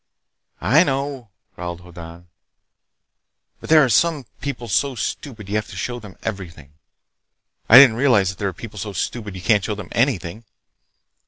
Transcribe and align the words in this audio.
"I 0.63 0.83
know," 0.83 1.29
growled 1.53 1.81
Hoddan, 1.81 2.27
"but 3.59 3.69
there 3.69 3.83
are 3.83 3.87
some 3.89 4.25
people 4.39 4.67
so 4.67 4.95
stupid 4.95 5.47
you 5.47 5.53
have 5.57 5.67
to 5.67 5.75
show 5.75 5.99
them 5.99 6.17
everything. 6.23 6.73
I 7.69 7.77
didn't 7.77 7.97
realize 7.97 8.29
that 8.29 8.39
there 8.39 8.47
are 8.49 8.53
people 8.53 8.79
so 8.79 8.93
stupid 8.93 9.35
you 9.35 9.43
can't 9.43 9.63
show 9.63 9.75
them 9.75 9.89
anything." 9.91 10.43